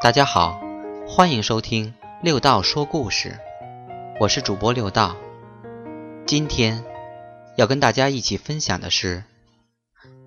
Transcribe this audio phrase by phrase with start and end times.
[0.00, 0.60] 大家好，
[1.08, 3.36] 欢迎收听六道说故事，
[4.20, 5.16] 我是主播六道。
[6.24, 6.84] 今天
[7.56, 9.24] 要跟大家一起分享的是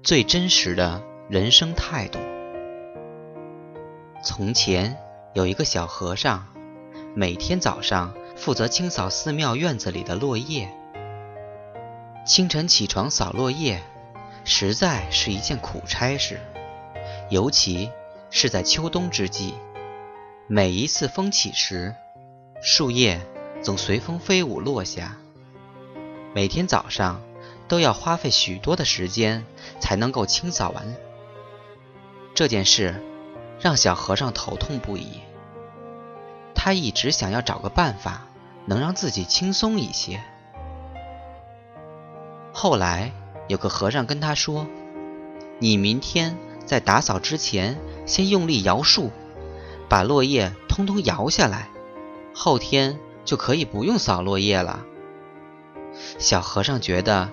[0.03, 2.19] 最真实的人生态度。
[4.21, 4.97] 从前
[5.33, 6.45] 有一个小和尚，
[7.15, 10.69] 每天早上负责清扫寺庙院子里的落叶。
[12.25, 13.81] 清晨起床扫落叶，
[14.43, 16.41] 实在是一件苦差事，
[17.29, 17.89] 尤其。
[18.33, 19.53] 是在秋冬之际，
[20.47, 21.93] 每一次风起时，
[22.61, 23.19] 树叶
[23.61, 25.17] 总随风飞舞落下。
[26.33, 27.21] 每天早上
[27.67, 29.45] 都要花费许多的时间
[29.81, 30.95] 才能够清扫完。
[32.33, 33.03] 这件事
[33.59, 35.19] 让小和尚头痛不已。
[36.55, 38.27] 他一直想要找个办法
[38.65, 40.23] 能让自己轻松一些。
[42.53, 43.11] 后来
[43.49, 44.67] 有个和尚跟他说
[45.59, 49.11] ：“你明天在打扫之前。”先用力摇树，
[49.87, 51.69] 把落叶通通摇下来，
[52.33, 54.85] 后天就可以不用扫落叶了。
[56.17, 57.29] 小和尚觉得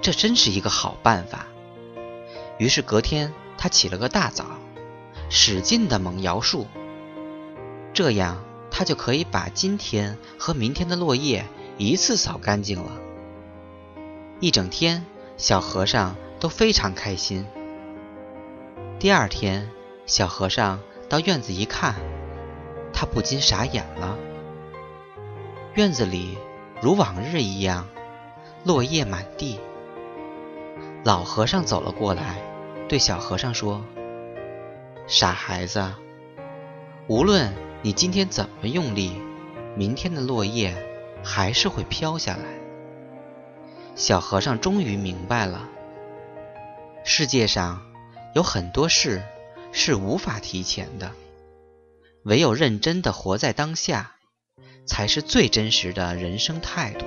[0.00, 1.46] 这真是一个好办法，
[2.58, 4.44] 于是隔天他起了个大早，
[5.28, 6.66] 使劲的猛摇树，
[7.92, 11.44] 这样他就可以把今天和明天的落叶
[11.78, 12.92] 一次扫干净了。
[14.40, 15.04] 一整天，
[15.36, 17.46] 小和尚都非常开心。
[18.98, 19.68] 第二天。
[20.06, 21.94] 小和尚到院子一看，
[22.92, 24.16] 他不禁傻眼了。
[25.74, 26.36] 院子里
[26.80, 27.86] 如往日一样，
[28.64, 29.58] 落叶满地。
[31.04, 32.42] 老和尚走了过来，
[32.88, 33.84] 对小和尚说
[35.06, 35.92] ：“傻孩子，
[37.06, 39.20] 无论你今天怎么用力，
[39.76, 40.74] 明天的落叶
[41.24, 42.44] 还是会飘下来。”
[43.94, 45.68] 小和尚终于明白了，
[47.04, 47.80] 世界上
[48.34, 49.22] 有很多事。
[49.74, 51.12] 是无法提前的，
[52.24, 54.16] 唯有认真的活在当下，
[54.86, 57.06] 才是最真实的人生态度。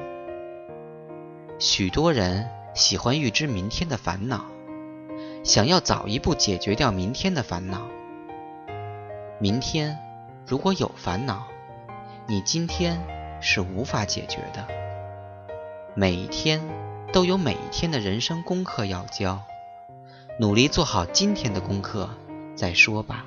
[1.60, 4.46] 许多人喜欢预知明天的烦恼，
[5.44, 7.88] 想要早一步解决掉明天的烦恼。
[9.40, 9.98] 明天
[10.48, 11.46] 如果有烦恼，
[12.26, 13.00] 你今天
[13.42, 14.68] 是无法解决的。
[15.94, 16.62] 每一天
[17.14, 19.40] 都有每一天的人生功课要交，
[20.40, 22.10] 努力做好今天的功课。
[22.56, 23.26] 再说吧。